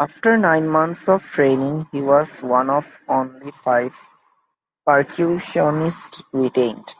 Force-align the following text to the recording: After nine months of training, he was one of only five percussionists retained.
After 0.00 0.36
nine 0.36 0.66
months 0.68 1.08
of 1.08 1.24
training, 1.24 1.86
he 1.92 2.02
was 2.02 2.42
one 2.42 2.68
of 2.68 2.98
only 3.06 3.52
five 3.52 3.96
percussionists 4.84 6.24
retained. 6.32 6.92